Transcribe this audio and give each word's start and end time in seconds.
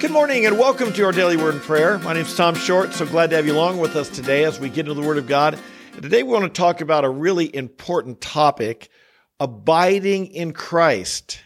Good 0.00 0.10
morning 0.10 0.44
and 0.44 0.58
welcome 0.58 0.92
to 0.92 1.04
our 1.04 1.12
daily 1.12 1.36
word 1.36 1.54
and 1.54 1.62
prayer. 1.62 1.98
My 2.00 2.14
name 2.14 2.22
is 2.22 2.36
Tom 2.36 2.56
Short. 2.56 2.92
So 2.92 3.06
glad 3.06 3.30
to 3.30 3.36
have 3.36 3.46
you 3.46 3.54
along 3.54 3.78
with 3.78 3.94
us 3.94 4.08
today 4.08 4.44
as 4.44 4.58
we 4.58 4.68
get 4.68 4.80
into 4.80 4.94
the 4.94 5.06
Word 5.06 5.18
of 5.18 5.28
God. 5.28 5.58
Today 5.94 6.24
we 6.24 6.32
want 6.32 6.44
to 6.44 6.50
talk 6.50 6.80
about 6.80 7.04
a 7.04 7.08
really 7.08 7.54
important 7.54 8.20
topic 8.20 8.90
abiding 9.38 10.26
in 10.26 10.52
Christ. 10.52 11.40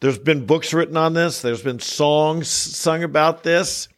There's 0.00 0.18
been 0.18 0.44
books 0.44 0.74
written 0.74 0.98
on 0.98 1.14
this, 1.14 1.40
there's 1.40 1.62
been 1.62 1.80
songs 1.80 2.48
sung 2.48 3.02
about 3.02 3.42
this. 3.42 3.88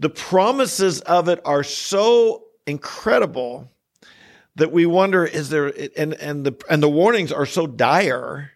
The 0.00 0.10
promises 0.10 1.00
of 1.02 1.28
it 1.28 1.40
are 1.44 1.62
so 1.62 2.44
incredible 2.66 3.70
that 4.56 4.72
we 4.72 4.84
wonder 4.84 5.24
is 5.24 5.48
there 5.48 5.72
and 5.96 6.12
and 6.14 6.44
the 6.44 6.56
and 6.68 6.82
the 6.82 6.88
warnings 6.88 7.30
are 7.30 7.46
so 7.46 7.66
dire 7.66 8.50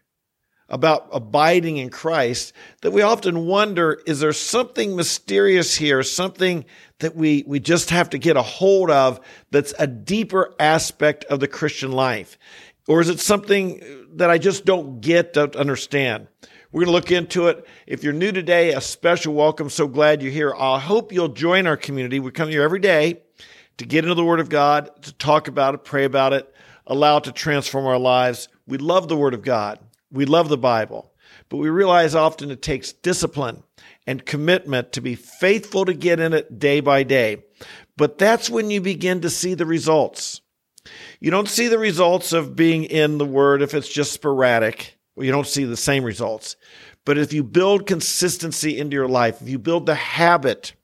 about 0.71 1.09
abiding 1.13 1.77
in 1.77 1.91
Christ 1.91 2.53
that 2.81 2.93
we 2.93 3.03
often 3.03 3.47
wonder 3.47 4.01
is 4.07 4.21
there 4.21 4.33
something 4.33 4.97
mysterious 4.97 5.77
here, 5.77 6.03
something 6.03 6.65
that 7.01 7.17
we, 7.17 7.45
we 7.47 7.61
just 7.61 7.91
have 7.91 8.11
to 8.11 8.19
get 8.19 8.37
a 8.37 8.43
hold 8.43 8.91
of 8.91 9.21
that's 9.51 9.75
a 9.79 9.87
deeper 9.87 10.55
aspect 10.59 11.25
of 11.25 11.41
the 11.41 11.49
Christian 11.49 11.93
life? 11.93 12.39
Or 12.87 13.01
is 13.01 13.09
it 13.09 13.21
something 13.21 13.83
that 14.15 14.31
I 14.31 14.39
just 14.39 14.65
don't 14.65 15.01
get, 15.01 15.35
to 15.35 15.59
understand? 15.59 16.29
We're 16.73 16.85
going 16.85 16.87
to 16.87 16.93
look 16.93 17.11
into 17.11 17.49
it. 17.49 17.67
If 17.87 18.05
you're 18.05 18.13
new 18.13 18.31
today, 18.31 18.73
a 18.73 18.81
special 18.81 19.35
welcome. 19.35 19.71
So 19.71 19.89
glad 19.89 20.23
you're 20.23 20.33
here. 20.33 20.55
I 20.57 20.79
hope 20.79 21.13
you'll 21.13 21.29
join 21.29 21.67
our 21.67 21.77
community. 21.77 22.21
We 22.21 22.31
come 22.31 22.49
here 22.49 22.63
every 22.63 22.79
day 22.79 23.23
to 23.79 23.87
get 23.87 24.05
into 24.05 24.15
the 24.15 24.25
Word 24.25 24.41
of 24.41 24.49
God, 24.49 24.91
to 25.03 25.13
talk 25.15 25.49
about 25.49 25.75
it, 25.75 25.85
pray 25.85 26.05
about 26.05 26.33
it, 26.33 26.55
allow 26.87 27.17
it 27.17 27.25
to 27.25 27.33
transform 27.33 27.87
our 27.87 27.99
lives. 27.99 28.49
We 28.67 28.79
love 28.79 29.09
the 29.09 29.17
Word 29.17 29.35
of 29.35 29.43
God. 29.43 29.81
We 30.13 30.25
love 30.25 30.49
the 30.49 30.59
Bible, 30.59 31.13
but 31.49 31.59
we 31.59 31.69
realize 31.69 32.15
often 32.15 32.51
it 32.51 32.63
takes 32.63 32.93
discipline 32.93 33.63
and 34.07 34.27
commitment 34.27 34.93
to 34.93 35.01
be 35.01 35.15
faithful 35.15 35.85
to 35.85 35.95
get 35.95 36.21
in 36.21 36.33
it 36.33 36.59
day 36.59 36.81
by 36.81 37.03
day. 37.03 37.45
But 37.97 38.19
that's 38.19 38.51
when 38.51 38.71
you 38.71 38.81
begin 38.81 39.21
to 39.21 39.31
see 39.31 39.55
the 39.55 39.67
results. 39.67 40.41
You 41.21 41.31
don't 41.31 41.49
see 41.49 41.69
the 41.69 41.79
results 41.79 42.33
of 42.33 42.57
being 42.57 42.85
in 42.85 43.19
the 43.19 43.27
Word 43.27 43.63
if 43.63 43.75
it's 43.75 43.89
just 43.89 44.13
sporadic. 44.13 44.99
You 45.17 45.31
don't 45.31 45.47
see 45.47 45.65
the 45.65 45.77
same 45.77 46.03
results. 46.03 46.57
But 47.05 47.19
if 47.19 47.33
you 47.33 47.45
build 47.45 47.87
consistency 47.87 48.79
into 48.79 48.95
your 48.95 49.09
life, 49.09 49.43
if 49.43 49.49
you 49.49 49.59
build 49.59 49.87
the 49.87 49.95
habit 49.95 50.75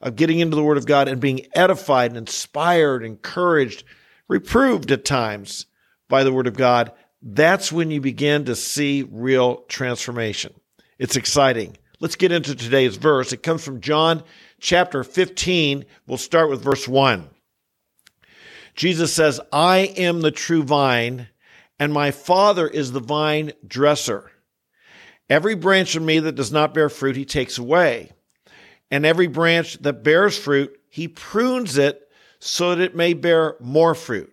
of 0.00 0.16
getting 0.16 0.38
into 0.38 0.56
the 0.56 0.62
Word 0.62 0.78
of 0.78 0.86
God 0.86 1.08
and 1.08 1.20
being 1.20 1.46
edified 1.54 2.10
and 2.10 2.18
inspired, 2.18 3.04
encouraged, 3.04 3.84
reproved 4.28 4.90
at 4.90 5.04
times 5.04 5.66
by 6.08 6.24
the 6.24 6.32
Word 6.32 6.46
of 6.46 6.56
God, 6.56 6.92
that's 7.22 7.70
when 7.70 7.90
you 7.90 8.00
begin 8.00 8.46
to 8.46 8.56
see 8.56 9.02
real 9.02 9.62
transformation. 9.68 10.54
It's 10.98 11.16
exciting. 11.16 11.76
Let's 12.00 12.16
get 12.16 12.32
into 12.32 12.54
today's 12.54 12.96
verse. 12.96 13.32
It 13.32 13.42
comes 13.42 13.62
from 13.62 13.80
John 13.80 14.22
chapter 14.58 15.04
15. 15.04 15.84
We'll 16.06 16.18
start 16.18 16.48
with 16.48 16.62
verse 16.62 16.88
1. 16.88 17.28
Jesus 18.74 19.12
says, 19.12 19.40
I 19.52 19.92
am 19.96 20.22
the 20.22 20.30
true 20.30 20.62
vine, 20.62 21.28
and 21.78 21.92
my 21.92 22.10
Father 22.10 22.66
is 22.66 22.92
the 22.92 23.00
vine 23.00 23.52
dresser. 23.66 24.30
Every 25.28 25.54
branch 25.54 25.94
of 25.96 26.02
me 26.02 26.20
that 26.20 26.34
does 26.34 26.50
not 26.50 26.72
bear 26.72 26.88
fruit, 26.88 27.16
he 27.16 27.24
takes 27.24 27.58
away. 27.58 28.12
And 28.90 29.04
every 29.04 29.26
branch 29.26 29.78
that 29.82 30.02
bears 30.02 30.38
fruit, 30.38 30.78
he 30.88 31.06
prunes 31.06 31.76
it 31.76 32.00
so 32.38 32.74
that 32.74 32.82
it 32.82 32.96
may 32.96 33.12
bear 33.12 33.56
more 33.60 33.94
fruit. 33.94 34.32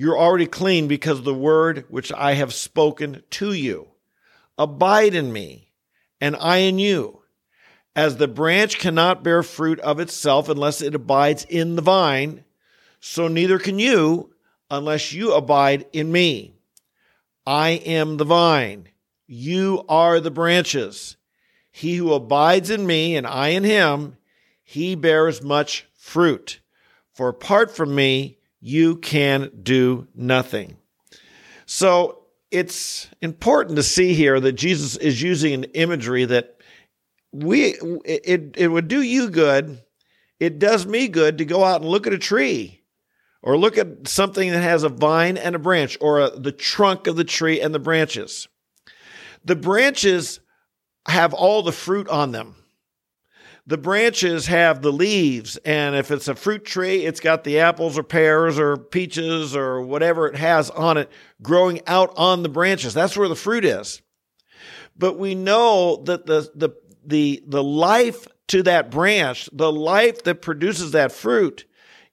You're 0.00 0.16
already 0.16 0.46
clean 0.46 0.86
because 0.86 1.24
the 1.24 1.34
word 1.34 1.84
which 1.88 2.12
I 2.12 2.34
have 2.34 2.54
spoken 2.54 3.24
to 3.30 3.52
you. 3.52 3.88
Abide 4.56 5.12
in 5.12 5.32
me, 5.32 5.72
and 6.20 6.36
I 6.36 6.58
in 6.58 6.78
you. 6.78 7.22
As 7.96 8.16
the 8.16 8.28
branch 8.28 8.78
cannot 8.78 9.24
bear 9.24 9.42
fruit 9.42 9.80
of 9.80 9.98
itself 9.98 10.48
unless 10.48 10.80
it 10.80 10.94
abides 10.94 11.44
in 11.46 11.74
the 11.74 11.82
vine, 11.82 12.44
so 13.00 13.26
neither 13.26 13.58
can 13.58 13.80
you 13.80 14.32
unless 14.70 15.12
you 15.12 15.32
abide 15.32 15.84
in 15.92 16.12
me. 16.12 16.54
I 17.44 17.70
am 17.70 18.18
the 18.18 18.24
vine, 18.24 18.90
you 19.26 19.84
are 19.88 20.20
the 20.20 20.30
branches. 20.30 21.16
He 21.72 21.96
who 21.96 22.12
abides 22.12 22.70
in 22.70 22.86
me 22.86 23.16
and 23.16 23.26
I 23.26 23.48
in 23.48 23.64
him, 23.64 24.16
he 24.62 24.94
bears 24.94 25.42
much 25.42 25.88
fruit. 25.96 26.60
For 27.12 27.28
apart 27.28 27.74
from 27.74 27.96
me, 27.96 28.37
you 28.60 28.96
can 28.96 29.50
do 29.62 30.08
nothing. 30.14 30.76
So 31.66 32.24
it's 32.50 33.08
important 33.20 33.76
to 33.76 33.82
see 33.82 34.14
here 34.14 34.40
that 34.40 34.52
Jesus 34.52 34.96
is 34.96 35.20
using 35.22 35.52
an 35.52 35.64
imagery 35.64 36.24
that 36.24 36.56
we 37.32 37.74
it 38.04 38.54
it 38.56 38.68
would 38.68 38.88
do 38.88 39.02
you 39.02 39.30
good. 39.30 39.82
It 40.40 40.58
does 40.58 40.86
me 40.86 41.08
good 41.08 41.38
to 41.38 41.44
go 41.44 41.64
out 41.64 41.82
and 41.82 41.90
look 41.90 42.06
at 42.06 42.12
a 42.12 42.18
tree 42.18 42.82
or 43.42 43.58
look 43.58 43.76
at 43.76 44.08
something 44.08 44.50
that 44.50 44.62
has 44.62 44.82
a 44.82 44.88
vine 44.88 45.36
and 45.36 45.54
a 45.54 45.58
branch 45.58 45.98
or 46.00 46.20
a, 46.20 46.30
the 46.30 46.52
trunk 46.52 47.06
of 47.06 47.16
the 47.16 47.24
tree 47.24 47.60
and 47.60 47.74
the 47.74 47.78
branches. 47.78 48.48
The 49.44 49.56
branches 49.56 50.40
have 51.06 51.34
all 51.34 51.62
the 51.62 51.72
fruit 51.72 52.08
on 52.08 52.32
them 52.32 52.56
the 53.68 53.76
branches 53.76 54.46
have 54.46 54.80
the 54.80 54.90
leaves, 54.90 55.58
and 55.58 55.94
if 55.94 56.10
it's 56.10 56.26
a 56.26 56.34
fruit 56.34 56.64
tree, 56.64 57.04
it's 57.04 57.20
got 57.20 57.44
the 57.44 57.60
apples 57.60 57.98
or 57.98 58.02
pears 58.02 58.58
or 58.58 58.78
peaches 58.78 59.54
or 59.54 59.82
whatever 59.82 60.26
it 60.26 60.36
has 60.36 60.70
on 60.70 60.96
it 60.96 61.12
growing 61.42 61.82
out 61.86 62.10
on 62.16 62.42
the 62.42 62.48
branches. 62.48 62.94
That's 62.94 63.14
where 63.14 63.28
the 63.28 63.36
fruit 63.36 63.66
is. 63.66 64.00
But 64.96 65.18
we 65.18 65.34
know 65.34 66.02
that 66.04 66.24
the, 66.24 66.50
the, 66.54 66.70
the, 67.04 67.44
the 67.46 67.62
life 67.62 68.26
to 68.48 68.62
that 68.62 68.90
branch, 68.90 69.50
the 69.52 69.70
life 69.70 70.24
that 70.24 70.40
produces 70.40 70.92
that 70.92 71.12
fruit, 71.12 71.66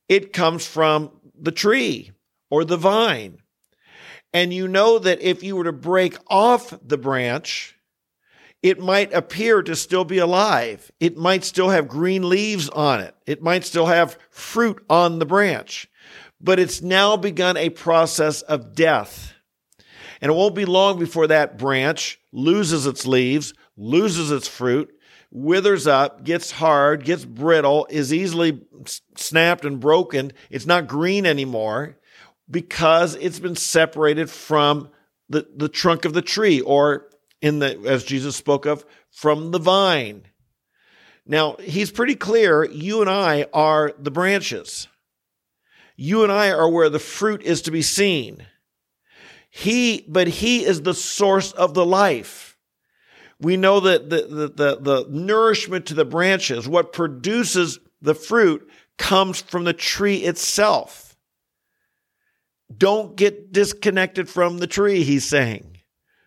it 0.09 0.33
comes 0.33 0.67
from 0.67 1.09
the 1.39 1.53
tree 1.53 2.11
or 2.49 2.65
the 2.65 2.75
vine. 2.75 3.37
And 4.33 4.53
you 4.53 4.67
know 4.67 4.99
that 4.99 5.21
if 5.21 5.41
you 5.41 5.55
were 5.55 5.63
to 5.63 5.71
break 5.71 6.17
off 6.27 6.77
the 6.85 6.97
branch, 6.97 7.77
it 8.65 8.79
might 8.79 9.13
appear 9.13 9.61
to 9.61 9.75
still 9.75 10.05
be 10.05 10.17
alive. 10.17 10.91
It 10.99 11.15
might 11.15 11.43
still 11.43 11.69
have 11.69 11.87
green 11.87 12.27
leaves 12.27 12.67
on 12.67 12.99
it. 12.99 13.13
It 13.27 13.43
might 13.43 13.63
still 13.63 13.85
have 13.85 14.17
fruit 14.31 14.83
on 14.89 15.19
the 15.19 15.25
branch, 15.27 15.87
but 16.41 16.57
it's 16.57 16.81
now 16.81 17.15
begun 17.15 17.57
a 17.57 17.69
process 17.69 18.41
of 18.41 18.73
death. 18.73 19.35
And 20.19 20.31
it 20.31 20.33
won't 20.33 20.55
be 20.55 20.65
long 20.65 20.97
before 20.97 21.27
that 21.27 21.59
branch 21.59 22.19
loses 22.31 22.87
its 22.87 23.05
leaves, 23.05 23.53
loses 23.77 24.31
its 24.31 24.47
fruit, 24.47 24.91
withers 25.29 25.85
up, 25.85 26.23
gets 26.23 26.49
hard, 26.49 27.03
gets 27.03 27.23
brittle, 27.23 27.85
is 27.91 28.11
easily 28.11 28.63
snapped 29.15 29.63
and 29.63 29.79
broken. 29.79 30.31
It's 30.49 30.65
not 30.65 30.87
green 30.87 31.27
anymore 31.27 31.99
because 32.49 33.13
it's 33.13 33.37
been 33.37 33.57
separated 33.57 34.27
from 34.27 34.89
the, 35.29 35.47
the 35.55 35.69
trunk 35.69 36.05
of 36.05 36.13
the 36.13 36.23
tree 36.23 36.61
or 36.61 37.09
in 37.45 37.59
the 37.59 37.79
as 37.85 38.03
Jesus 38.03 38.35
spoke 38.35 38.65
of 38.65 38.83
from 39.11 39.51
the 39.51 39.59
vine. 39.59 40.23
Now, 41.27 41.57
he's 41.59 41.91
pretty 41.91 42.15
clear 42.15 42.65
you 42.65 43.01
and 43.01 43.09
I 43.09 43.45
are 43.53 43.93
the 43.99 44.09
branches. 44.09 44.87
You 45.95 46.23
and 46.23 46.31
I 46.31 46.49
are 46.49 46.67
where 46.67 46.89
the 46.89 46.97
fruit 46.97 47.43
is 47.43 47.61
to 47.63 47.71
be 47.71 47.83
seen. 47.83 48.47
He 49.51 50.03
but 50.07 50.27
he 50.27 50.65
is 50.65 50.81
the 50.81 50.95
source 50.95 51.51
of 51.51 51.75
the 51.75 51.85
life. 51.85 52.57
We 53.39 53.57
know 53.57 53.79
that 53.81 54.09
the, 54.09 54.23
the, 54.23 54.47
the, 54.47 54.77
the 54.79 55.07
nourishment 55.09 55.85
to 55.87 55.93
the 55.93 56.05
branches, 56.05 56.67
what 56.67 56.93
produces 56.93 57.79
the 58.01 58.15
fruit, 58.15 58.67
comes 58.97 59.41
from 59.41 59.65
the 59.65 59.73
tree 59.73 60.17
itself. 60.17 61.15
Don't 62.75 63.15
get 63.15 63.51
disconnected 63.51 64.29
from 64.29 64.57
the 64.57 64.67
tree, 64.67 65.03
he's 65.03 65.27
saying. 65.27 65.74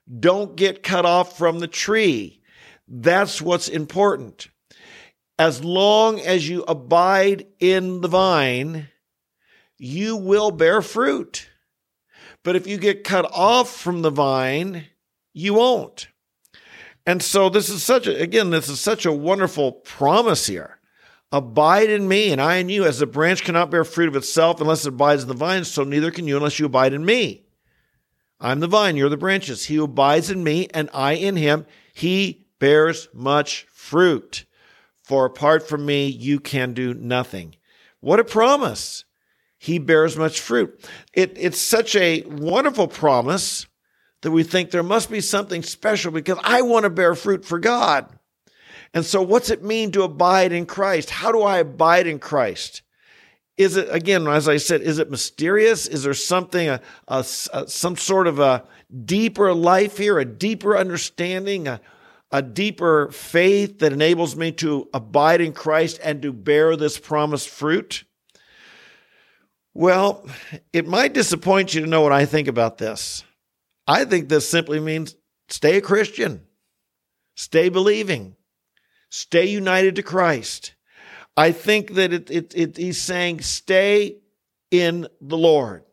Don't 0.08 0.56
get 0.56 0.82
cut 0.82 1.04
off 1.04 1.36
from 1.36 1.58
the 1.58 1.66
tree. 1.66 2.40
That's 2.86 3.42
what's 3.42 3.68
important. 3.68 4.48
As 5.38 5.62
long 5.62 6.18
as 6.20 6.48
you 6.48 6.64
abide 6.66 7.46
in 7.60 8.00
the 8.00 8.08
vine, 8.08 8.88
you 9.76 10.16
will 10.16 10.50
bear 10.50 10.82
fruit. 10.82 11.48
But 12.42 12.56
if 12.56 12.66
you 12.66 12.78
get 12.78 13.04
cut 13.04 13.30
off 13.32 13.76
from 13.76 14.02
the 14.02 14.10
vine, 14.10 14.86
you 15.34 15.54
won't. 15.54 16.08
And 17.06 17.22
so 17.22 17.48
this 17.48 17.68
is 17.68 17.82
such 17.82 18.06
a, 18.06 18.20
again, 18.20 18.50
this 18.50 18.68
is 18.68 18.80
such 18.80 19.06
a 19.06 19.12
wonderful 19.12 19.72
promise 19.72 20.46
here. 20.46 20.78
Abide 21.30 21.90
in 21.90 22.08
me 22.08 22.32
and 22.32 22.40
I 22.40 22.56
in 22.56 22.70
you, 22.70 22.84
as 22.84 22.98
the 22.98 23.06
branch 23.06 23.44
cannot 23.44 23.70
bear 23.70 23.84
fruit 23.84 24.08
of 24.08 24.16
itself 24.16 24.60
unless 24.60 24.86
it 24.86 24.94
abides 24.94 25.22
in 25.22 25.28
the 25.28 25.34
vine, 25.34 25.64
so 25.64 25.84
neither 25.84 26.10
can 26.10 26.26
you 26.26 26.36
unless 26.36 26.58
you 26.58 26.66
abide 26.66 26.94
in 26.94 27.04
me. 27.04 27.44
I'm 28.40 28.60
the 28.60 28.68
vine, 28.68 28.96
you're 28.96 29.08
the 29.08 29.16
branches. 29.16 29.66
He 29.66 29.76
who 29.76 29.84
abides 29.84 30.30
in 30.30 30.44
me 30.44 30.68
and 30.72 30.88
I 30.94 31.14
in 31.14 31.36
him, 31.36 31.66
he 31.92 32.46
bears 32.58 33.08
much 33.12 33.66
fruit. 33.72 34.44
For 35.02 35.24
apart 35.24 35.66
from 35.66 35.86
me, 35.86 36.06
you 36.06 36.38
can 36.38 36.74
do 36.74 36.94
nothing. 36.94 37.56
What 38.00 38.20
a 38.20 38.24
promise! 38.24 39.04
He 39.58 39.78
bears 39.78 40.16
much 40.16 40.40
fruit. 40.40 40.88
It, 41.12 41.32
it's 41.36 41.58
such 41.58 41.96
a 41.96 42.22
wonderful 42.22 42.86
promise 42.86 43.66
that 44.20 44.30
we 44.30 44.44
think 44.44 44.70
there 44.70 44.82
must 44.84 45.10
be 45.10 45.20
something 45.20 45.62
special 45.62 46.12
because 46.12 46.38
I 46.44 46.62
want 46.62 46.84
to 46.84 46.90
bear 46.90 47.14
fruit 47.14 47.44
for 47.44 47.58
God. 47.58 48.06
And 48.94 49.04
so, 49.04 49.20
what's 49.20 49.50
it 49.50 49.64
mean 49.64 49.90
to 49.92 50.02
abide 50.02 50.52
in 50.52 50.64
Christ? 50.64 51.10
How 51.10 51.32
do 51.32 51.42
I 51.42 51.58
abide 51.58 52.06
in 52.06 52.18
Christ? 52.18 52.82
Is 53.58 53.76
it, 53.76 53.88
again, 53.90 54.28
as 54.28 54.48
I 54.48 54.56
said, 54.56 54.82
is 54.82 55.00
it 55.00 55.10
mysterious? 55.10 55.88
Is 55.88 56.04
there 56.04 56.14
something, 56.14 56.68
a, 56.68 56.80
a, 57.08 57.26
a 57.52 57.68
some 57.68 57.96
sort 57.96 58.28
of 58.28 58.38
a 58.38 58.64
deeper 59.04 59.52
life 59.52 59.98
here, 59.98 60.20
a 60.20 60.24
deeper 60.24 60.78
understanding, 60.78 61.66
a, 61.66 61.80
a 62.30 62.40
deeper 62.40 63.10
faith 63.10 63.80
that 63.80 63.92
enables 63.92 64.36
me 64.36 64.52
to 64.52 64.88
abide 64.94 65.40
in 65.40 65.52
Christ 65.52 65.98
and 66.04 66.22
to 66.22 66.32
bear 66.32 66.76
this 66.76 66.98
promised 66.98 67.48
fruit? 67.48 68.04
Well, 69.74 70.24
it 70.72 70.86
might 70.86 71.12
disappoint 71.12 71.74
you 71.74 71.80
to 71.80 71.86
know 71.88 72.02
what 72.02 72.12
I 72.12 72.26
think 72.26 72.46
about 72.46 72.78
this. 72.78 73.24
I 73.88 74.04
think 74.04 74.28
this 74.28 74.48
simply 74.48 74.78
means 74.78 75.16
stay 75.48 75.78
a 75.78 75.80
Christian, 75.80 76.42
stay 77.34 77.70
believing, 77.70 78.36
stay 79.10 79.46
united 79.46 79.96
to 79.96 80.02
Christ. 80.04 80.74
I 81.38 81.52
think 81.52 81.94
that 81.94 82.12
it, 82.12 82.30
it, 82.32 82.52
it, 82.56 82.76
he's 82.76 83.00
saying 83.00 83.42
stay 83.42 84.16
in 84.72 85.06
the 85.20 85.38
Lord. 85.38 85.84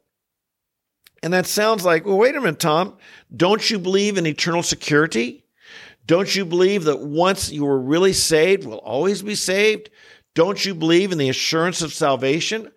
And 1.21 1.31
that 1.33 1.45
sounds 1.45 1.85
like, 1.85 2.03
well, 2.03 2.17
wait 2.17 2.35
a 2.35 2.41
minute, 2.41 2.59
Tom. 2.59 2.97
Don't 3.35 3.69
you 3.69 3.77
believe 3.77 4.17
in 4.17 4.25
eternal 4.25 4.63
security? 4.63 5.45
Don't 6.07 6.35
you 6.35 6.45
believe 6.45 6.85
that 6.85 6.99
once 6.99 7.51
you 7.51 7.63
were 7.63 7.79
really 7.79 8.11
saved, 8.11 8.65
will 8.65 8.79
always 8.79 9.21
be 9.21 9.35
saved? 9.35 9.91
Don't 10.33 10.65
you 10.65 10.73
believe 10.73 11.11
in 11.11 11.19
the 11.19 11.29
assurance 11.29 11.83
of 11.83 11.93
salvation? 11.93 12.71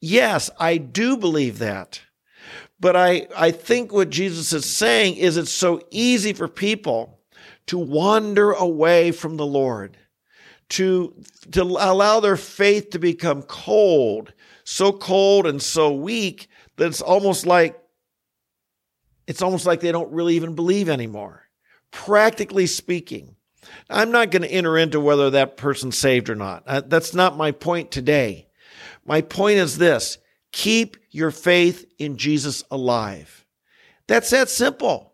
Yes, 0.00 0.48
I 0.60 0.76
do 0.76 1.16
believe 1.16 1.58
that. 1.58 2.02
But 2.78 2.94
I, 2.94 3.26
I 3.36 3.50
think 3.50 3.92
what 3.92 4.10
Jesus 4.10 4.52
is 4.52 4.64
saying 4.64 5.16
is 5.16 5.36
it's 5.36 5.50
so 5.50 5.82
easy 5.90 6.32
for 6.34 6.46
people 6.46 7.18
to 7.66 7.78
wander 7.78 8.52
away 8.52 9.10
from 9.10 9.36
the 9.36 9.46
Lord, 9.46 9.96
to, 10.70 11.14
to 11.52 11.62
allow 11.62 12.20
their 12.20 12.36
faith 12.36 12.90
to 12.90 12.98
become 12.98 13.42
cold, 13.42 14.32
so 14.64 14.92
cold 14.92 15.46
and 15.46 15.60
so 15.60 15.92
weak 15.92 16.48
that 16.76 16.86
it's 16.86 17.02
almost 17.02 17.46
like 17.46 17.78
it's 19.26 19.42
almost 19.42 19.66
like 19.66 19.80
they 19.80 19.92
don't 19.92 20.12
really 20.12 20.34
even 20.34 20.54
believe 20.54 20.88
anymore. 20.88 21.48
Practically 21.92 22.66
speaking, 22.66 23.36
I'm 23.88 24.10
not 24.10 24.30
going 24.30 24.42
to 24.42 24.50
enter 24.50 24.76
into 24.76 25.00
whether 25.00 25.30
that 25.30 25.56
person's 25.56 25.96
saved 25.96 26.28
or 26.28 26.34
not. 26.34 26.64
Uh, 26.66 26.82
that's 26.84 27.14
not 27.14 27.36
my 27.36 27.52
point 27.52 27.90
today. 27.90 28.48
My 29.04 29.20
point 29.20 29.58
is 29.58 29.78
this 29.78 30.18
keep 30.50 30.96
your 31.10 31.30
faith 31.30 31.86
in 31.98 32.16
Jesus 32.16 32.64
alive. 32.70 33.46
That's 34.06 34.30
that 34.30 34.48
simple. 34.48 35.11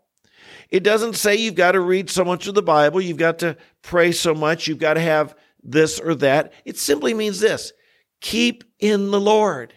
It 0.70 0.82
doesn't 0.82 1.16
say 1.16 1.36
you've 1.36 1.54
got 1.54 1.72
to 1.72 1.80
read 1.80 2.10
so 2.10 2.24
much 2.24 2.46
of 2.46 2.54
the 2.54 2.62
Bible, 2.62 3.00
you've 3.00 3.16
got 3.16 3.38
to 3.40 3.56
pray 3.82 4.12
so 4.12 4.34
much, 4.34 4.66
you've 4.66 4.78
got 4.78 4.94
to 4.94 5.00
have 5.00 5.34
this 5.62 5.98
or 5.98 6.14
that. 6.16 6.52
It 6.64 6.78
simply 6.78 7.14
means 7.14 7.40
this 7.40 7.72
keep 8.20 8.64
in 8.78 9.10
the 9.10 9.20
Lord, 9.20 9.74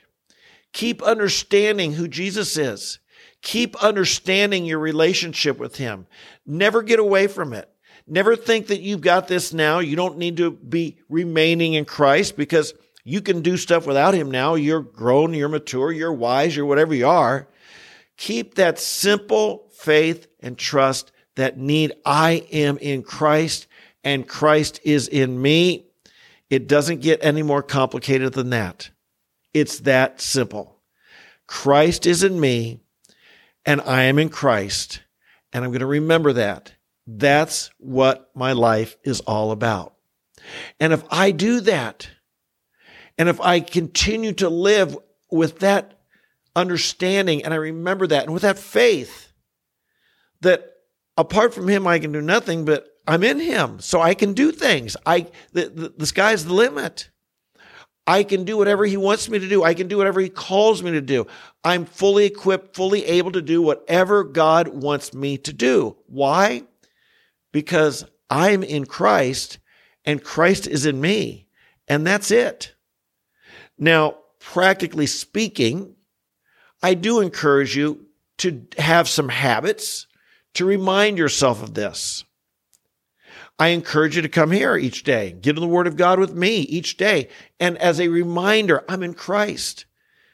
keep 0.73 1.01
understanding 1.01 1.93
who 1.93 2.07
Jesus 2.07 2.57
is, 2.57 2.99
keep 3.41 3.75
understanding 3.77 4.65
your 4.65 4.79
relationship 4.79 5.57
with 5.57 5.77
Him. 5.77 6.07
Never 6.45 6.81
get 6.81 6.99
away 6.99 7.27
from 7.27 7.53
it. 7.53 7.69
Never 8.07 8.35
think 8.35 8.67
that 8.67 8.81
you've 8.81 9.01
got 9.01 9.27
this 9.27 9.53
now. 9.53 9.79
You 9.79 9.95
don't 9.95 10.17
need 10.17 10.37
to 10.37 10.51
be 10.51 10.97
remaining 11.07 11.75
in 11.75 11.85
Christ 11.85 12.35
because 12.35 12.73
you 13.03 13.21
can 13.21 13.41
do 13.41 13.57
stuff 13.57 13.87
without 13.87 14.13
him 14.13 14.29
now. 14.29 14.55
You're 14.55 14.81
grown, 14.81 15.33
you're 15.33 15.49
mature, 15.49 15.91
you're 15.91 16.13
wise, 16.13 16.55
you're 16.55 16.65
whatever 16.65 16.93
you 16.93 17.07
are. 17.07 17.47
Keep 18.17 18.55
that 18.55 18.79
simple 18.79 19.70
faith 19.81 20.27
and 20.39 20.57
trust 20.57 21.11
that 21.35 21.57
need 21.57 21.93
I 22.05 22.45
am 22.51 22.77
in 22.77 23.03
Christ 23.03 23.67
and 24.03 24.27
Christ 24.27 24.79
is 24.83 25.07
in 25.07 25.41
me. 25.41 25.85
It 26.49 26.67
doesn't 26.67 27.01
get 27.01 27.23
any 27.23 27.43
more 27.43 27.63
complicated 27.63 28.33
than 28.33 28.49
that. 28.51 28.89
It's 29.53 29.79
that 29.79 30.21
simple. 30.21 30.79
Christ 31.47 32.05
is 32.05 32.23
in 32.23 32.39
me 32.39 32.81
and 33.65 33.81
I 33.81 34.03
am 34.03 34.19
in 34.19 34.29
Christ. 34.29 35.01
And 35.53 35.63
I'm 35.63 35.71
going 35.71 35.81
to 35.81 35.85
remember 35.85 36.33
that. 36.33 36.73
That's 37.07 37.71
what 37.77 38.29
my 38.35 38.53
life 38.53 38.97
is 39.03 39.19
all 39.21 39.51
about. 39.51 39.95
And 40.79 40.93
if 40.93 41.03
I 41.11 41.31
do 41.31 41.59
that, 41.61 42.09
and 43.17 43.29
if 43.29 43.39
I 43.41 43.59
continue 43.59 44.33
to 44.33 44.49
live 44.49 44.97
with 45.29 45.59
that 45.59 45.99
understanding 46.55 47.43
and 47.43 47.53
I 47.53 47.57
remember 47.57 48.07
that 48.07 48.23
and 48.23 48.33
with 48.33 48.43
that 48.43 48.57
faith 48.57 49.30
that 50.41 50.73
apart 51.17 51.53
from 51.53 51.67
him 51.67 51.87
I 51.87 51.99
can 51.99 52.11
do 52.11 52.21
nothing 52.21 52.65
but 52.65 52.87
I'm 53.07 53.23
in 53.23 53.39
him 53.39 53.79
so 53.79 54.01
I 54.01 54.13
can 54.13 54.33
do 54.33 54.51
things. 54.51 54.95
I 55.05 55.27
the, 55.53 55.69
the, 55.69 55.93
the 55.97 56.05
sky's 56.05 56.45
the 56.45 56.53
limit. 56.53 57.09
I 58.07 58.23
can 58.23 58.45
do 58.45 58.57
whatever 58.57 58.85
he 58.85 58.97
wants 58.97 59.29
me 59.29 59.39
to 59.39 59.47
do. 59.47 59.63
I 59.63 59.73
can 59.73 59.87
do 59.87 59.97
whatever 59.97 60.19
he 60.19 60.29
calls 60.29 60.81
me 60.81 60.91
to 60.91 61.01
do. 61.01 61.27
I'm 61.63 61.85
fully 61.85 62.25
equipped 62.25 62.75
fully 62.75 63.05
able 63.05 63.31
to 63.31 63.41
do 63.41 63.61
whatever 63.61 64.23
God 64.23 64.67
wants 64.67 65.13
me 65.13 65.37
to 65.39 65.53
do. 65.53 65.97
Why? 66.07 66.63
Because 67.51 68.05
I'm 68.29 68.63
in 68.63 68.85
Christ 68.85 69.59
and 70.05 70.23
Christ 70.23 70.67
is 70.67 70.85
in 70.85 70.99
me 70.99 71.47
and 71.87 72.05
that's 72.05 72.31
it. 72.31 72.73
Now, 73.77 74.17
practically 74.39 75.07
speaking, 75.07 75.95
I 76.81 76.93
do 76.93 77.19
encourage 77.19 77.75
you 77.75 78.05
to 78.39 78.65
have 78.77 79.07
some 79.07 79.29
habits 79.29 80.07
to 80.55 80.65
remind 80.65 81.17
yourself 81.17 81.61
of 81.63 81.73
this. 81.73 82.23
I 83.59 83.69
encourage 83.69 84.15
you 84.15 84.21
to 84.23 84.29
come 84.29 84.51
here 84.51 84.75
each 84.75 85.03
day, 85.03 85.31
get 85.33 85.55
in 85.55 85.61
the 85.61 85.67
Word 85.67 85.87
of 85.87 85.95
God 85.95 86.19
with 86.19 86.33
me 86.33 86.61
each 86.61 86.97
day. 86.97 87.29
And 87.59 87.77
as 87.77 87.99
a 87.99 88.07
reminder, 88.07 88.83
I'm 88.89 89.03
in 89.03 89.13
Christ. 89.13 89.85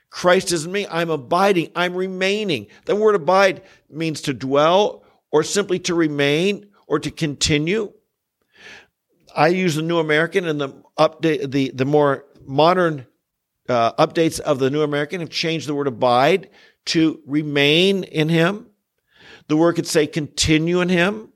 Christ 0.10 0.52
is 0.52 0.66
in 0.66 0.72
me. 0.72 0.88
I'm 0.90 1.10
abiding. 1.10 1.72
I'm 1.76 1.96
remaining. 1.96 2.68
The 2.86 2.96
word 2.96 3.16
abide 3.16 3.64
means 3.90 4.22
to 4.22 4.34
dwell 4.34 5.04
or 5.32 5.44
simply 5.44 5.80
to 5.80 5.94
remain 5.94 6.68
or 6.88 7.00
to 7.00 7.12
continue. 7.12 7.94
I 9.36 9.50
use 9.50 9.76
the 9.76 9.82
New 9.82 10.00
American 10.00 10.48
and 10.48 10.60
the 10.60 10.70
update, 10.98 11.52
the, 11.52 11.72
the 11.72 11.86
more 11.86 12.26
modern 12.46 13.06
uh, 13.70 13.94
updates 13.94 14.40
of 14.40 14.60
the 14.60 14.70
New 14.70 14.82
American 14.82 15.20
have 15.20 15.30
changed 15.30 15.68
the 15.68 15.76
word 15.76 15.88
abide 15.88 16.50
to 16.86 17.22
remain 17.26 18.04
in 18.06 18.30
Him. 18.30 18.67
The 19.48 19.58
word 19.58 19.74
could 19.74 19.88
say 19.88 20.08
continue 20.08 20.82
in 20.82 20.90
Him. 20.90 21.30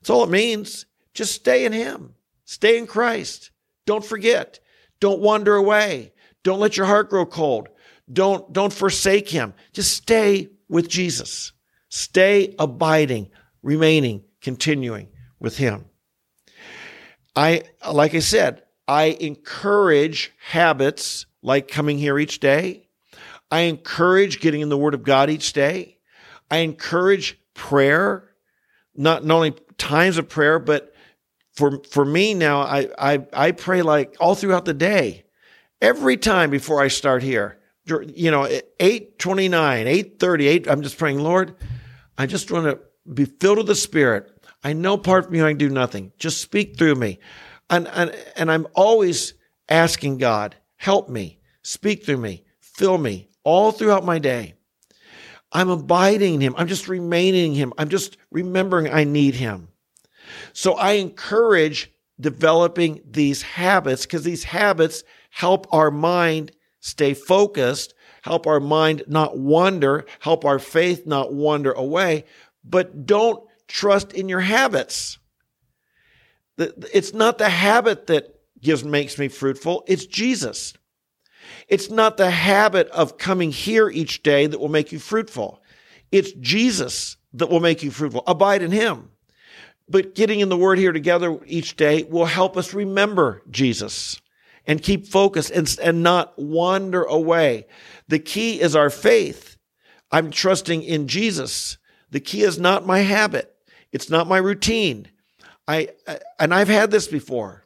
That's 0.00 0.10
all 0.10 0.24
it 0.24 0.30
means. 0.30 0.86
Just 1.14 1.34
stay 1.34 1.64
in 1.64 1.72
Him. 1.72 2.14
Stay 2.44 2.78
in 2.78 2.86
Christ. 2.86 3.50
Don't 3.86 4.04
forget. 4.04 4.60
Don't 5.00 5.20
wander 5.20 5.54
away. 5.54 6.12
Don't 6.42 6.60
let 6.60 6.76
your 6.76 6.86
heart 6.86 7.10
grow 7.10 7.26
cold. 7.26 7.68
Don't, 8.10 8.52
don't 8.52 8.72
forsake 8.72 9.28
Him. 9.28 9.54
Just 9.72 9.92
stay 9.92 10.48
with 10.68 10.88
Jesus. 10.88 11.52
Stay 11.90 12.54
abiding, 12.58 13.30
remaining, 13.62 14.24
continuing 14.40 15.08
with 15.40 15.56
Him. 15.56 15.84
I, 17.36 17.62
like 17.90 18.14
I 18.14 18.20
said, 18.20 18.62
I 18.86 19.16
encourage 19.20 20.32
habits 20.40 21.26
like 21.42 21.68
coming 21.68 21.98
here 21.98 22.18
each 22.18 22.40
day. 22.40 22.88
I 23.50 23.60
encourage 23.60 24.40
getting 24.40 24.60
in 24.60 24.68
the 24.68 24.78
Word 24.78 24.94
of 24.94 25.02
God 25.02 25.30
each 25.30 25.52
day. 25.52 25.98
I 26.50 26.58
encourage 26.58 27.38
prayer, 27.58 28.30
not, 28.94 29.24
not 29.24 29.34
only 29.34 29.54
times 29.76 30.16
of 30.16 30.28
prayer, 30.28 30.58
but 30.58 30.94
for, 31.52 31.82
for 31.90 32.04
me 32.04 32.32
now, 32.32 32.60
I, 32.60 32.88
I, 32.96 33.26
I 33.32 33.50
pray 33.50 33.82
like 33.82 34.16
all 34.20 34.36
throughout 34.36 34.64
the 34.64 34.72
day. 34.72 35.24
Every 35.82 36.16
time 36.16 36.50
before 36.50 36.80
I 36.80 36.88
start 36.88 37.22
here, 37.22 37.58
you 38.14 38.30
know, 38.30 38.46
829, 38.46 39.86
838, 39.86 40.68
I'm 40.68 40.82
just 40.82 40.98
praying, 40.98 41.18
Lord, 41.18 41.54
I 42.16 42.26
just 42.26 42.50
want 42.50 42.66
to 42.66 42.80
be 43.12 43.24
filled 43.24 43.58
with 43.58 43.66
the 43.66 43.74
Spirit. 43.74 44.30
I 44.62 44.72
know 44.72 44.96
part 44.96 45.26
of 45.26 45.30
me 45.30 45.42
I 45.42 45.50
can 45.50 45.58
do 45.58 45.68
nothing. 45.68 46.12
Just 46.18 46.40
speak 46.40 46.76
through 46.76 46.94
me. 46.94 47.18
And, 47.70 47.88
and, 47.88 48.14
and 48.36 48.50
I'm 48.50 48.66
always 48.74 49.34
asking 49.68 50.18
God, 50.18 50.56
Help 50.76 51.08
me, 51.08 51.40
speak 51.62 52.04
through 52.04 52.18
me, 52.18 52.44
fill 52.60 52.98
me 52.98 53.28
all 53.42 53.72
throughout 53.72 54.04
my 54.04 54.20
day. 54.20 54.54
I'm 55.52 55.70
abiding 55.70 56.34
in 56.34 56.40
Him. 56.40 56.54
I'm 56.56 56.68
just 56.68 56.88
remaining 56.88 57.52
in 57.52 57.58
Him. 57.58 57.72
I'm 57.78 57.88
just 57.88 58.16
remembering 58.30 58.92
I 58.92 59.04
need 59.04 59.34
Him. 59.34 59.68
So 60.52 60.74
I 60.74 60.92
encourage 60.92 61.92
developing 62.20 63.00
these 63.08 63.42
habits 63.42 64.04
because 64.04 64.24
these 64.24 64.44
habits 64.44 65.04
help 65.30 65.66
our 65.72 65.90
mind 65.90 66.52
stay 66.80 67.14
focused, 67.14 67.94
help 68.22 68.46
our 68.46 68.60
mind 68.60 69.04
not 69.06 69.38
wander, 69.38 70.04
help 70.20 70.44
our 70.44 70.58
faith 70.58 71.06
not 71.06 71.32
wander 71.32 71.72
away. 71.72 72.24
But 72.64 73.06
don't 73.06 73.42
trust 73.68 74.12
in 74.12 74.28
your 74.28 74.40
habits. 74.40 75.18
It's 76.58 77.14
not 77.14 77.38
the 77.38 77.48
habit 77.48 78.08
that 78.08 78.34
gives 78.60 78.84
makes 78.84 79.18
me 79.18 79.28
fruitful. 79.28 79.84
It's 79.86 80.06
Jesus. 80.06 80.74
It's 81.68 81.90
not 81.90 82.16
the 82.16 82.30
habit 82.30 82.88
of 82.88 83.18
coming 83.18 83.50
here 83.50 83.88
each 83.88 84.22
day 84.22 84.46
that 84.46 84.58
will 84.58 84.68
make 84.68 84.92
you 84.92 84.98
fruitful. 84.98 85.62
It's 86.10 86.32
Jesus 86.32 87.16
that 87.34 87.50
will 87.50 87.60
make 87.60 87.82
you 87.82 87.90
fruitful. 87.90 88.22
Abide 88.26 88.62
in 88.62 88.70
him. 88.70 89.10
But 89.88 90.14
getting 90.14 90.40
in 90.40 90.48
the 90.48 90.56
Word 90.56 90.78
here 90.78 90.92
together 90.92 91.38
each 91.46 91.76
day 91.76 92.02
will 92.02 92.26
help 92.26 92.56
us 92.56 92.74
remember 92.74 93.42
Jesus 93.50 94.20
and 94.66 94.82
keep 94.82 95.06
focused 95.06 95.50
and, 95.50 95.76
and 95.82 96.02
not 96.02 96.38
wander 96.38 97.02
away. 97.04 97.66
The 98.08 98.18
key 98.18 98.60
is 98.60 98.76
our 98.76 98.90
faith. 98.90 99.56
I'm 100.10 100.30
trusting 100.30 100.82
in 100.82 101.08
Jesus. 101.08 101.78
The 102.10 102.20
key 102.20 102.42
is 102.42 102.58
not 102.58 102.86
my 102.86 103.00
habit. 103.00 103.54
It's 103.92 104.10
not 104.10 104.28
my 104.28 104.38
routine. 104.38 105.08
I, 105.66 105.88
and 106.38 106.52
I've 106.52 106.68
had 106.68 106.90
this 106.90 107.08
before 107.08 107.64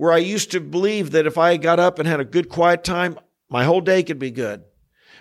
where 0.00 0.12
I 0.12 0.16
used 0.16 0.50
to 0.52 0.60
believe 0.60 1.10
that 1.10 1.26
if 1.26 1.36
I 1.36 1.58
got 1.58 1.78
up 1.78 1.98
and 1.98 2.08
had 2.08 2.20
a 2.20 2.24
good 2.24 2.48
quiet 2.48 2.84
time, 2.84 3.18
my 3.50 3.64
whole 3.64 3.82
day 3.82 4.02
could 4.02 4.18
be 4.18 4.30
good. 4.30 4.64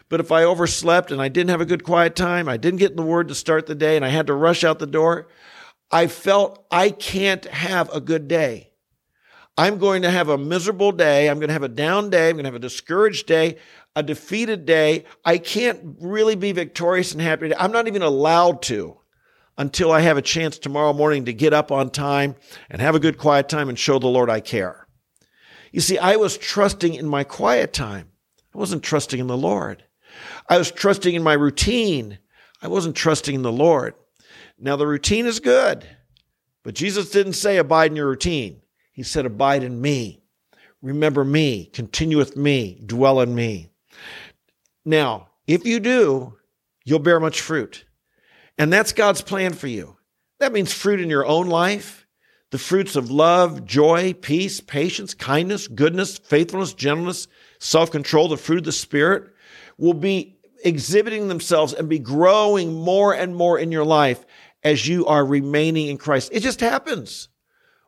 But 0.07 0.21
if 0.21 0.31
I 0.31 0.45
overslept 0.45 1.11
and 1.11 1.21
I 1.21 1.27
didn't 1.27 1.49
have 1.49 1.59
a 1.59 1.65
good 1.65 1.83
quiet 1.83 2.15
time, 2.15 2.47
I 2.47 2.55
didn't 2.55 2.79
get 2.79 2.91
in 2.91 2.95
the 2.95 3.03
word 3.03 3.27
to 3.27 3.35
start 3.35 3.65
the 3.65 3.75
day 3.75 3.97
and 3.97 4.05
I 4.05 4.07
had 4.07 4.27
to 4.27 4.33
rush 4.33 4.63
out 4.63 4.79
the 4.79 4.87
door, 4.87 5.27
I 5.91 6.07
felt 6.07 6.65
I 6.71 6.91
can't 6.91 7.43
have 7.43 7.93
a 7.93 7.99
good 7.99 8.29
day. 8.29 8.71
I'm 9.57 9.79
going 9.79 10.03
to 10.03 10.11
have 10.11 10.29
a 10.29 10.37
miserable 10.37 10.93
day. 10.93 11.29
I'm 11.29 11.39
going 11.39 11.49
to 11.49 11.53
have 11.53 11.63
a 11.63 11.67
down 11.67 12.09
day. 12.09 12.29
I'm 12.29 12.37
going 12.37 12.45
to 12.45 12.47
have 12.47 12.55
a 12.55 12.59
discouraged 12.59 13.27
day, 13.27 13.57
a 13.97 14.01
defeated 14.01 14.65
day. 14.65 15.03
I 15.25 15.39
can't 15.39 15.97
really 15.99 16.35
be 16.35 16.53
victorious 16.53 17.11
and 17.11 17.21
happy. 17.21 17.53
I'm 17.53 17.73
not 17.73 17.89
even 17.89 18.01
allowed 18.01 18.61
to 18.61 18.97
until 19.59 19.91
I 19.91 19.99
have 19.99 20.15
a 20.15 20.21
chance 20.21 20.57
tomorrow 20.57 20.93
morning 20.93 21.25
to 21.25 21.33
get 21.33 21.53
up 21.53 21.69
on 21.69 21.89
time 21.89 22.35
and 22.69 22.81
have 22.81 22.95
a 22.95 22.99
good 22.99 23.17
quiet 23.17 23.49
time 23.49 23.67
and 23.67 23.77
show 23.77 23.99
the 23.99 24.07
Lord 24.07 24.29
I 24.29 24.39
care. 24.39 24.87
You 25.73 25.81
see, 25.81 25.97
I 25.97 26.15
was 26.15 26.37
trusting 26.37 26.93
in 26.95 27.05
my 27.09 27.25
quiet 27.25 27.73
time. 27.73 28.09
I 28.55 28.57
wasn't 28.57 28.83
trusting 28.83 29.19
in 29.19 29.27
the 29.27 29.37
Lord. 29.37 29.83
I 30.47 30.57
was 30.57 30.71
trusting 30.71 31.13
in 31.13 31.23
my 31.23 31.33
routine. 31.33 32.19
I 32.61 32.69
wasn't 32.69 32.95
trusting 32.95 33.35
in 33.35 33.41
the 33.41 33.51
Lord. 33.51 33.95
Now, 34.57 34.77
the 34.77 34.87
routine 34.87 35.25
is 35.25 35.41
good, 35.41 35.85
but 36.63 36.73
Jesus 36.73 37.11
didn't 37.11 37.33
say 37.33 37.57
abide 37.57 37.91
in 37.91 37.97
your 37.97 38.07
routine. 38.07 38.61
He 38.93 39.03
said 39.03 39.25
abide 39.25 39.63
in 39.63 39.81
me. 39.81 40.23
Remember 40.81 41.25
me, 41.25 41.65
continue 41.65 42.17
with 42.17 42.37
me, 42.37 42.81
dwell 42.85 43.19
in 43.19 43.35
me. 43.35 43.71
Now, 44.85 45.27
if 45.47 45.65
you 45.65 45.81
do, 45.81 46.37
you'll 46.85 46.99
bear 46.99 47.19
much 47.19 47.41
fruit. 47.41 47.83
And 48.59 48.71
that's 48.71 48.91
God's 48.91 49.21
plan 49.21 49.53
for 49.53 49.67
you. 49.67 49.95
That 50.39 50.51
means 50.51 50.73
fruit 50.73 50.99
in 50.99 51.09
your 51.09 51.25
own 51.25 51.47
life, 51.47 52.05
the 52.51 52.57
fruits 52.57 52.97
of 52.97 53.09
love, 53.09 53.65
joy, 53.65 54.13
peace, 54.13 54.59
patience, 54.59 55.13
kindness, 55.13 55.67
goodness, 55.67 56.17
faithfulness, 56.17 56.73
gentleness, 56.73 57.27
self 57.59 57.89
control, 57.89 58.27
the 58.27 58.37
fruit 58.37 58.59
of 58.59 58.63
the 58.65 58.71
Spirit 58.71 59.31
will 59.77 59.93
be 59.93 60.37
exhibiting 60.63 61.29
themselves 61.29 61.73
and 61.73 61.87
be 61.87 61.99
growing 61.99 62.73
more 62.73 63.13
and 63.13 63.33
more 63.33 63.57
in 63.57 63.71
your 63.71 63.85
life 63.85 64.25
as 64.61 64.85
you 64.87 65.05
are 65.05 65.25
remaining 65.25 65.87
in 65.87 65.97
Christ. 65.97 66.29
It 66.33 66.41
just 66.41 66.59
happens. 66.59 67.29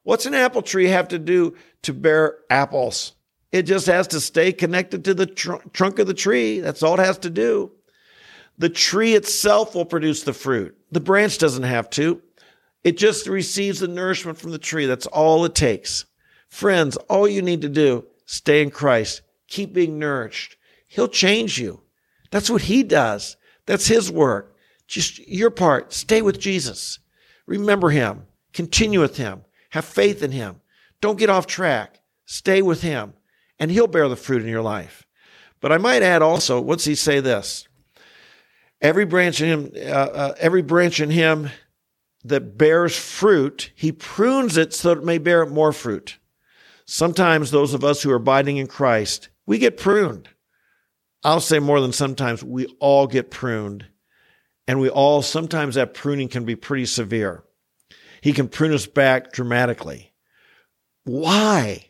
What's 0.04 0.26
an 0.26 0.34
apple 0.34 0.62
tree 0.62 0.88
have 0.88 1.10
to 1.10 1.20
do 1.20 1.56
to 1.84 1.94
bear 1.94 2.38
apples? 2.50 3.14
It 3.52 3.64
just 3.64 3.88
has 3.88 4.08
to 4.10 4.22
stay 4.22 4.54
connected 4.54 5.04
to 5.06 5.14
the 5.14 5.26
tr- 5.26 5.56
trunk 5.74 6.00
of 6.00 6.08
the 6.08 6.14
tree. 6.14 6.62
That's 6.62 6.82
all 6.82 6.98
it 6.98 7.04
has 7.04 7.18
to 7.20 7.30
do. 7.30 7.74
The 8.62 8.70
tree 8.70 9.16
itself 9.16 9.74
will 9.74 9.86
produce 9.86 10.22
the 10.22 10.34
fruit. 10.34 10.78
The 10.92 11.00
branch 11.00 11.40
doesn't 11.40 11.64
have 11.64 11.90
to. 11.92 12.22
It 12.84 12.96
just 12.96 13.26
receives 13.26 13.80
the 13.80 13.88
nourishment 13.88 14.38
from 14.38 14.52
the 14.52 14.60
tree. 14.60 14.86
That's 14.86 15.08
all 15.08 15.46
it 15.46 15.56
takes. 15.56 16.06
Friends, 16.48 16.96
all 17.10 17.28
you 17.28 17.42
need 17.42 17.64
to 17.64 17.70
do, 17.70 18.06
stay 18.28 18.62
in 18.62 18.70
Christ. 18.70 19.24
Keep 19.48 19.74
being 19.74 19.98
nourished. 19.98 20.58
He'll 20.88 21.08
change 21.08 21.58
you. 21.58 21.82
That's 22.30 22.52
what 22.52 22.62
he 22.62 22.84
does. 22.84 23.36
That's 23.66 23.88
his 23.88 24.12
work. 24.12 24.56
Just 24.86 25.28
your 25.28 25.50
part. 25.50 25.92
Stay 25.92 26.22
with 26.22 26.40
Jesus. 26.40 27.00
Remember 27.48 27.90
him. 27.90 28.28
Continue 28.54 29.02
with 29.02 29.18
him. 29.18 29.44
Have 29.72 29.86
faith 29.86 30.22
in 30.22 30.34
him. 30.34 30.62
Don't 31.02 31.18
get 31.18 31.32
off 31.32 31.48
track. 31.48 32.00
Stay 32.28 32.62
with 32.62 32.84
him 32.84 33.14
and 33.58 33.72
he'll 33.72 33.88
bear 33.88 34.08
the 34.08 34.16
fruit 34.16 34.44
in 34.44 34.48
your 34.48 34.62
life. 34.62 35.08
But 35.62 35.72
I 35.72 35.80
might 35.80 36.04
add 36.04 36.22
also, 36.22 36.62
what's 36.62 36.86
he 36.86 36.94
say 36.94 37.22
this? 37.22 37.68
Every 38.82 39.06
branch 39.06 39.42
in 39.42 39.48
him, 39.48 39.72
uh, 39.76 39.80
uh, 39.80 40.36
every 40.40 40.62
branch 40.62 41.00
in 41.00 41.12
him 41.12 41.50
that 42.24 42.58
bears 42.58 42.98
fruit, 42.98 43.72
he 43.76 43.92
prunes 43.92 44.58
it 44.58 44.74
so 44.74 44.90
that 44.90 45.02
it 45.02 45.06
may 45.06 45.18
bear 45.18 45.46
more 45.46 45.72
fruit. 45.72 46.18
Sometimes 46.86 47.52
those 47.52 47.74
of 47.74 47.84
us 47.84 48.02
who 48.02 48.12
are 48.12 48.16
abiding 48.16 48.58
in 48.58 48.68
Christ, 48.68 49.30
we 49.46 49.58
get 49.58 49.78
pruned. 49.78 50.30
I'll 51.24 51.40
say 51.40 51.60
more 51.60 51.80
than 51.80 51.94
sometimes, 51.94 52.44
we 52.44 52.66
all 52.80 53.08
get 53.08 53.30
pruned. 53.30 53.86
And 54.68 54.80
we 54.80 54.90
all, 54.90 55.22
sometimes 55.22 55.76
that 55.76 55.94
pruning 55.94 56.28
can 56.28 56.46
be 56.46 56.56
pretty 56.56 56.86
severe. 56.86 57.44
He 58.22 58.34
can 58.34 58.48
prune 58.48 58.74
us 58.74 58.86
back 58.86 59.32
dramatically. 59.32 60.14
Why? 61.04 61.88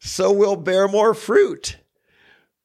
So 0.00 0.32
we'll 0.32 0.56
bear 0.56 0.88
more 0.88 1.14
fruit. 1.14 1.78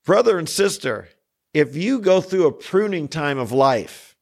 Brother 0.06 0.38
and 0.40 0.50
sister, 0.50 1.10
if 1.54 1.76
you 1.76 2.00
go 2.00 2.22
through 2.22 2.48
a 2.48 2.52
pruning 2.52 3.08
time 3.08 3.38
of 3.38 3.52
life, 3.52 4.16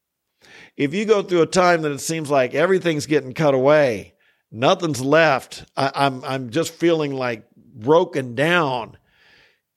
if 0.76 0.94
you 0.94 1.04
go 1.04 1.22
through 1.22 1.42
a 1.42 1.46
time 1.46 1.82
that 1.82 1.92
it 1.92 2.00
seems 2.00 2.30
like 2.30 2.54
everything's 2.54 3.06
getting 3.06 3.34
cut 3.34 3.54
away, 3.54 4.14
nothing's 4.50 5.00
left, 5.00 5.64
I, 5.76 5.90
I'm, 5.94 6.24
I'm 6.24 6.50
just 6.50 6.72
feeling 6.72 7.14
like 7.14 7.50
broken 7.54 8.34
down, 8.34 8.96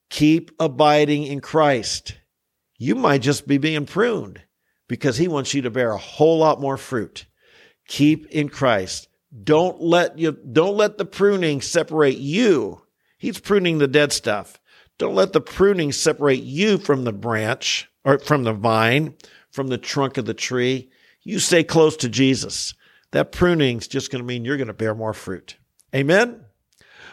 keep 0.10 0.52
abiding 0.60 1.24
in 1.24 1.42
Christ. 1.42 2.18
You 2.78 2.96
might 2.96 3.22
just 3.22 3.48
be 3.48 3.58
being 3.58 3.86
pruned 3.86 4.42
because 4.88 5.18
he 5.18 5.28
wants 5.28 5.54
you 5.54 5.64
to 5.64 5.70
bear 5.70 5.92
a 5.92 5.98
whole 5.98 6.38
lot 6.38 6.62
more 6.62 6.78
fruit. 6.78 7.26
Keep 7.88 8.28
in 8.28 8.50
Christ. 8.50 9.08
Don't 9.44 9.82
let 9.82 10.20
you, 10.20 10.32
don't 10.32 10.78
let 10.78 10.98
the 10.98 11.06
pruning 11.06 11.62
separate 11.62 12.18
you. 12.18 12.82
He's 13.18 13.40
pruning 13.40 13.78
the 13.78 13.88
dead 13.88 14.12
stuff. 14.12 14.60
Don't 15.02 15.16
let 15.16 15.34
the 15.34 15.42
pruning 15.42 15.92
separate 15.92 16.44
you 16.44 16.78
from 16.78 17.06
the 17.06 17.12
branch 17.12 17.90
or 18.06 18.20
from 18.20 18.44
the 18.44 18.54
vine, 18.54 19.16
from 19.50 19.70
the 19.70 19.80
trunk 19.80 20.20
of 20.20 20.26
the 20.26 20.36
tree. 20.36 20.92
You 21.24 21.40
stay 21.40 21.64
close 21.64 21.98
to 21.98 22.08
Jesus. 22.08 22.76
That 23.10 23.32
pruning's 23.32 23.88
just 23.88 24.12
going 24.12 24.22
to 24.22 24.28
mean 24.28 24.46
you're 24.46 24.58
going 24.58 24.68
to 24.68 24.74
bear 24.74 24.94
more 24.94 25.14
fruit. 25.14 25.58
Amen. 25.96 26.46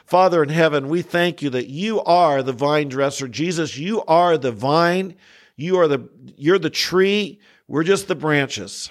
Father 0.04 0.42
in 0.42 0.50
heaven, 0.50 0.90
we 0.90 1.00
thank 1.00 1.40
you 1.40 1.49
that 1.49 1.68
you 1.68 2.02
are 2.02 2.42
the 2.42 2.52
vine 2.52 2.90
dresser. 2.90 3.26
Jesus, 3.26 3.78
you 3.78 4.04
are 4.04 4.37
the 4.37 4.52
vine. 4.52 5.16
You 5.57 5.78
are 5.78 5.88
the, 5.88 6.11
you're 6.37 6.59
the 6.59 6.68
tree. 6.68 7.40
We're 7.68 7.85
just 7.85 8.07
the 8.07 8.14
branches. 8.14 8.90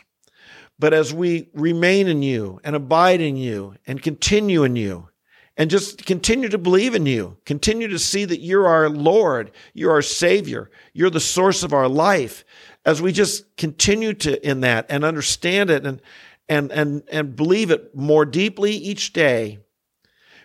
But 0.80 0.96
as 0.96 1.14
we 1.14 1.50
remain 1.54 2.08
in 2.08 2.24
you 2.24 2.60
and 2.64 2.76
abide 2.76 3.22
in 3.22 3.38
you 3.38 3.76
and 3.86 4.02
continue 4.02 4.64
in 4.64 4.76
you, 4.76 5.10
and 5.58 5.72
just 5.72 6.06
continue 6.06 6.50
to 6.50 6.58
believe 6.58 6.94
in 6.94 7.08
you. 7.08 7.38
Continue 7.46 7.88
to 7.88 8.00
see 8.00 8.26
that 8.26 8.42
you're 8.42 8.68
our 8.68 8.90
Lord, 8.90 9.52
you're 9.74 9.92
our 9.92 10.04
Savior, 10.04 10.70
you're 10.94 11.10
the 11.10 11.20
source 11.20 11.64
of 11.64 11.74
our 11.74 11.90
life. 11.90 12.46
As 12.86 13.02
we 13.02 13.12
just 13.12 13.58
continue 13.58 14.14
to 14.14 14.48
in 14.48 14.62
that 14.62 14.86
and 14.90 15.04
understand 15.04 15.70
it 15.70 15.86
and 15.86 16.02
and 16.48 16.72
and 16.72 17.04
and 17.12 17.36
believe 17.36 17.72
it 17.72 17.94
more 17.96 18.24
deeply 18.24 18.72
each 18.72 19.12
day, 19.12 19.60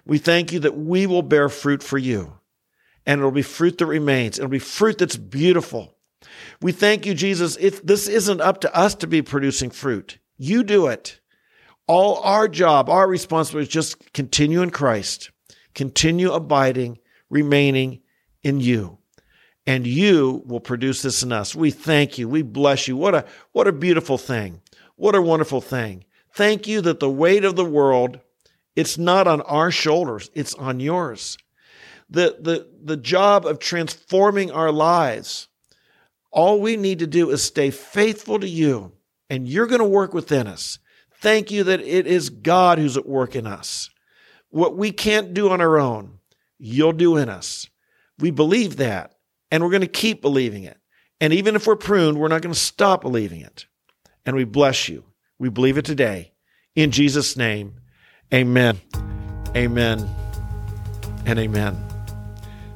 we 0.04 0.19
thank 0.19 0.50
you 0.50 0.59
that 0.61 0.76
we 0.76 1.07
will 1.07 1.23
bear 1.23 1.49
fruit 1.49 1.83
for 1.83 1.99
you. 1.99 2.38
And 3.04 3.21
it'll 3.21 3.31
be 3.31 3.42
fruit 3.42 3.78
that 3.78 3.87
remains. 3.87 4.38
It'll 4.38 4.49
be 4.49 4.59
fruit 4.59 4.99
that's 4.99 5.16
beautiful. 5.16 5.95
We 6.61 6.73
thank 6.73 7.04
you, 7.04 7.14
Jesus. 7.14 7.57
If 7.61 7.85
this 7.85 8.09
isn't 8.09 8.40
up 8.40 8.61
to 8.62 8.75
us 8.75 8.95
to 8.97 9.07
be 9.07 9.23
producing 9.23 9.71
fruit, 9.71 10.19
you 10.37 10.62
do 10.64 10.87
it. 10.87 11.21
All 11.86 12.18
our 12.22 12.48
job, 12.48 12.88
our 12.88 13.08
responsibility 13.08 13.68
is 13.68 13.72
just 13.72 14.12
continue 14.12 14.62
in 14.62 14.70
Christ, 14.70 15.30
continue 15.74 16.32
abiding, 16.32 16.98
remaining 17.28 18.00
in 18.42 18.60
you. 18.60 18.98
And 19.66 19.86
you 19.86 20.42
will 20.46 20.60
produce 20.60 21.02
this 21.02 21.22
in 21.22 21.32
us. 21.32 21.54
We 21.54 21.70
thank 21.70 22.18
you. 22.18 22.28
We 22.28 22.42
bless 22.42 22.88
you. 22.88 22.96
What 22.96 23.14
a, 23.14 23.24
what 23.52 23.68
a 23.68 23.72
beautiful 23.72 24.18
thing. 24.18 24.60
What 24.96 25.14
a 25.14 25.22
wonderful 25.22 25.60
thing. 25.60 26.04
Thank 26.34 26.66
you 26.66 26.80
that 26.80 27.00
the 27.00 27.10
weight 27.10 27.44
of 27.44 27.56
the 27.56 27.64
world, 27.64 28.20
it's 28.74 28.98
not 28.98 29.26
on 29.26 29.40
our 29.42 29.70
shoulders, 29.70 30.30
it's 30.34 30.54
on 30.54 30.80
yours. 30.80 31.36
The, 32.08 32.36
the, 32.40 32.68
the 32.82 32.96
job 32.96 33.46
of 33.46 33.58
transforming 33.58 34.50
our 34.50 34.72
lives, 34.72 35.48
all 36.30 36.60
we 36.60 36.76
need 36.76 36.98
to 37.00 37.06
do 37.06 37.30
is 37.30 37.42
stay 37.42 37.70
faithful 37.70 38.40
to 38.40 38.48
you, 38.48 38.92
and 39.30 39.46
you're 39.48 39.66
going 39.66 39.80
to 39.80 39.84
work 39.84 40.12
within 40.14 40.46
us. 40.46 40.78
Thank 41.22 41.52
you 41.52 41.62
that 41.64 41.80
it 41.80 42.08
is 42.08 42.30
God 42.30 42.78
who's 42.78 42.96
at 42.96 43.08
work 43.08 43.36
in 43.36 43.46
us. 43.46 43.90
What 44.50 44.76
we 44.76 44.90
can't 44.90 45.32
do 45.32 45.50
on 45.50 45.60
our 45.60 45.78
own, 45.78 46.18
you'll 46.58 46.92
do 46.92 47.16
in 47.16 47.28
us. 47.28 47.70
We 48.18 48.32
believe 48.32 48.78
that, 48.78 49.14
and 49.48 49.62
we're 49.62 49.70
going 49.70 49.82
to 49.82 49.86
keep 49.86 50.20
believing 50.20 50.64
it. 50.64 50.78
And 51.20 51.32
even 51.32 51.54
if 51.54 51.64
we're 51.64 51.76
pruned, 51.76 52.18
we're 52.18 52.26
not 52.26 52.42
going 52.42 52.52
to 52.52 52.58
stop 52.58 53.02
believing 53.02 53.40
it. 53.40 53.66
And 54.26 54.34
we 54.34 54.42
bless 54.42 54.88
you. 54.88 55.04
We 55.38 55.48
believe 55.48 55.78
it 55.78 55.84
today. 55.84 56.32
In 56.74 56.90
Jesus' 56.90 57.36
name, 57.36 57.76
amen, 58.34 58.80
amen, 59.54 60.08
and 61.24 61.38
amen. 61.38 61.80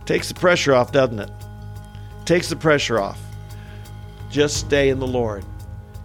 Takes 0.04 0.28
the 0.28 0.34
pressure 0.34 0.72
off, 0.72 0.92
doesn't 0.92 1.18
it? 1.18 1.30
Takes 2.26 2.48
the 2.48 2.56
pressure 2.56 3.00
off. 3.00 3.20
Just 4.30 4.58
stay 4.58 4.90
in 4.90 5.00
the 5.00 5.06
Lord. 5.06 5.44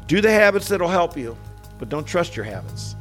Do 0.07 0.21
the 0.21 0.31
habits 0.31 0.69
that'll 0.69 0.87
help 0.87 1.15
you 1.15 1.37
but 1.81 1.89
don't 1.89 2.05
trust 2.05 2.35
your 2.35 2.45
habits. 2.45 2.95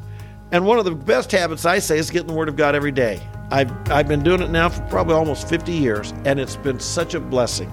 And 0.53 0.65
one 0.65 0.79
of 0.79 0.87
the 0.87 0.95
best 0.95 1.31
habits 1.31 1.67
I 1.67 1.81
say 1.81 1.99
is 1.99 2.11
getting 2.11 2.29
the 2.29 2.33
Word 2.33 2.49
of 2.49 2.57
God 2.57 2.75
every 2.75 2.91
day. 2.91 3.21
I've, 3.51 3.71
I've 3.91 4.09
been 4.09 4.23
doing 4.23 4.41
it 4.41 4.49
now 4.49 4.71
for 4.71 4.81
probably 4.89 5.15
almost 5.15 5.47
50 5.51 5.71
years, 5.71 6.15
and 6.25 6.41
it's 6.41 6.57
been 6.57 6.81
such 6.81 7.13
a 7.13 7.21
blessing. 7.21 7.71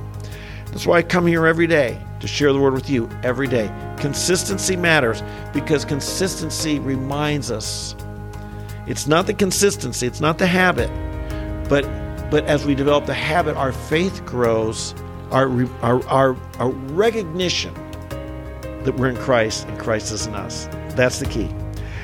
That's 0.66 0.86
why 0.86 0.98
I 0.98 1.04
come 1.04 1.26
here 1.26 1.48
every 1.48 1.66
day 1.66 1.98
to 2.20 2.28
share 2.28 2.52
the 2.52 2.60
Word 2.60 2.74
with 2.74 2.90
you 2.90 3.10
every 3.24 3.48
day. 3.48 3.72
Consistency 3.98 4.76
matters 4.76 5.24
because 5.54 5.86
consistency 5.86 6.78
reminds 6.80 7.52
us. 7.52 7.96
It's 8.86 9.08
not 9.08 9.28
the 9.28 9.34
consistency, 9.34 10.08
it's 10.08 10.20
not 10.20 10.38
the 10.38 10.48
habit, 10.48 10.90
but 11.70 11.84
but 12.30 12.44
as 12.44 12.66
we 12.66 12.76
develop 12.76 13.06
the 13.06 13.14
habit, 13.14 13.56
our 13.56 13.72
faith 13.72 14.26
grows, 14.26 14.94
our 15.32 15.50
our 15.82 16.06
our, 16.10 16.38
our 16.60 16.70
recognition 16.70 17.74
that 18.88 18.96
we're 18.96 19.10
in 19.10 19.18
Christ 19.18 19.68
and 19.68 19.78
Christ 19.78 20.12
is 20.12 20.26
in 20.28 20.34
us. 20.34 20.66
That's 20.96 21.20
the 21.20 21.26
key. 21.26 21.50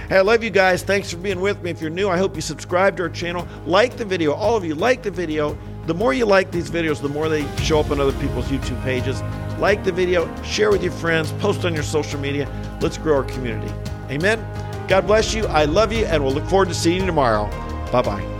Hey, 0.10 0.18
I 0.18 0.22
love 0.22 0.44
you 0.44 0.50
guys. 0.50 0.84
Thanks 0.84 1.10
for 1.10 1.18
being 1.18 1.40
with 1.40 1.64
me. 1.64 1.72
If 1.72 1.82
you're 1.82 1.90
new, 1.90 2.10
I 2.10 2.18
hope 2.18 2.36
you 2.36 2.42
subscribe 2.42 2.98
to 2.98 3.04
our 3.04 3.10
channel. 3.10 3.48
Like 3.66 3.96
the 3.96 4.06
video. 4.06 4.34
All 4.34 4.58
of 4.58 4.66
you, 4.66 4.76
like 4.76 5.02
the 5.02 5.10
video. 5.10 5.58
The 5.88 5.94
more 5.94 6.14
you 6.14 6.26
like 6.26 6.52
these 6.52 6.70
videos, 6.70 7.02
the 7.02 7.10
more 7.10 7.30
they 7.30 7.48
show 7.58 7.80
up 7.80 7.90
on 7.90 8.00
other 8.00 8.18
people's 8.20 8.46
YouTube 8.48 8.82
pages. 8.84 9.22
Like 9.60 9.84
the 9.84 9.92
video, 9.92 10.30
share 10.44 10.72
with 10.72 10.84
your 10.84 10.92
friends, 10.92 11.32
post 11.34 11.64
on 11.66 11.74
your 11.74 11.84
social 11.84 12.20
media. 12.20 12.48
Let's 12.82 12.98
grow 12.98 13.16
our 13.18 13.24
community. 13.24 13.74
Amen. 14.10 14.46
God 14.88 15.08
bless 15.08 15.34
you. 15.34 15.46
I 15.48 15.66
love 15.66 15.94
you, 15.94 16.06
and 16.06 16.24
we'll 16.24 16.34
look 16.34 16.46
forward 16.46 16.68
to 16.68 16.76
seeing 16.76 17.02
you 17.02 17.06
tomorrow. 17.06 17.50
Bye 17.92 18.02
bye. 18.02 18.33